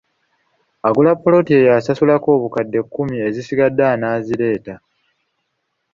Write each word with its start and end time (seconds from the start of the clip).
Agula 0.87 1.11
ppoloti 1.15 1.51
eyo 1.59 1.69
asasuleko 1.79 2.27
obukadde 2.37 2.79
kkumi 2.83 3.15
ezisigadde 3.27 3.83
anaazireeta. 3.93 4.73